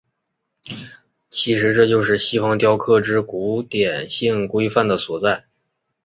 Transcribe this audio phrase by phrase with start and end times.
[1.29, 5.45] 其实这就是西方雕刻之古典性规范的所在。